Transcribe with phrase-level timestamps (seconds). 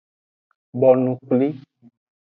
[0.79, 1.47] Bonu kpli.